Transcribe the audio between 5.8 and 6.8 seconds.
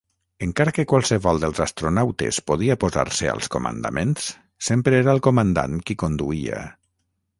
qui conduïa.